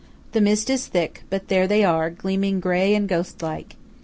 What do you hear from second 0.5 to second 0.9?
is